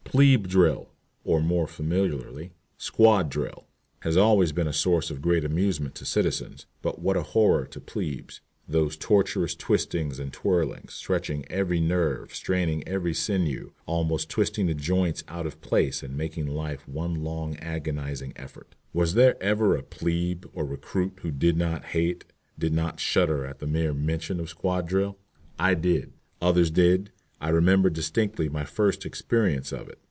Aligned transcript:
"Plebe 0.03 0.45
drill," 0.49 0.89
or, 1.23 1.39
more 1.41 1.67
familiarly, 1.67 2.51
"squad 2.77 3.29
drill," 3.29 3.65
has 4.01 4.17
always 4.17 4.51
been 4.51 4.67
a 4.67 4.73
source 4.73 5.09
of 5.09 5.21
great 5.21 5.45
amusement 5.45 5.95
to 5.95 6.05
citizens, 6.05 6.65
but 6.81 6.99
what 6.99 7.15
a 7.15 7.23
horror 7.23 7.65
to 7.67 7.79
plebes. 7.79 8.41
Those 8.67 8.97
torturous 8.97 9.55
twistings 9.55 10.19
and 10.19 10.33
twirlings, 10.33 10.95
stretching 10.95 11.49
every 11.49 11.79
nerve, 11.79 12.35
straining 12.35 12.85
every 12.85 13.13
sinew, 13.13 13.71
almost 13.85 14.29
twisting 14.29 14.65
the 14.67 14.73
joints 14.73 15.23
out 15.29 15.45
of 15.47 15.61
place 15.61 16.03
and 16.03 16.17
making 16.17 16.45
life 16.45 16.85
one 16.89 17.23
long 17.23 17.55
agonizing 17.59 18.33
effort. 18.35 18.75
Was 18.91 19.13
there 19.13 19.41
ever 19.41 19.77
a 19.77 19.81
"plebe," 19.81 20.43
or 20.51 20.65
recruit, 20.65 21.19
who 21.21 21.31
did 21.31 21.55
not 21.55 21.85
hate, 21.85 22.25
did 22.59 22.73
not 22.73 22.99
shudder 22.99 23.45
at 23.45 23.59
the 23.59 23.65
mere 23.67 23.93
mention 23.93 24.41
of 24.41 24.49
squad 24.49 24.89
drill? 24.89 25.17
I 25.57 25.73
did. 25.73 26.11
Others 26.41 26.69
did. 26.71 27.11
I 27.39 27.47
remember 27.49 27.89
distinctly 27.89 28.49
my 28.49 28.65
first 28.65 29.03
experience 29.05 29.71
of 29.71 29.87
it. 29.89 29.97